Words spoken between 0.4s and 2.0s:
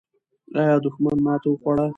آیا دښمن ماته وخوړه؟